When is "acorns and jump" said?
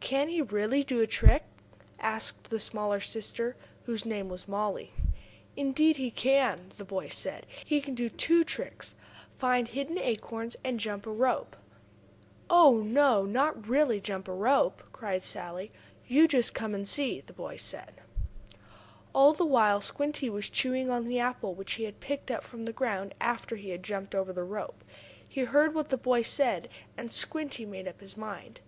9.96-11.06